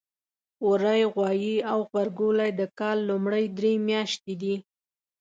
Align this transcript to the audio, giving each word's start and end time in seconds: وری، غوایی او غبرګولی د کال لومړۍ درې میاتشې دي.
وری، 0.67 1.01
غوایی 1.13 1.55
او 1.71 1.79
غبرګولی 1.89 2.49
د 2.59 2.61
کال 2.79 2.97
لومړۍ 3.09 3.45
درې 3.57 3.73
میاتشې 3.87 4.33
دي. 4.41 4.55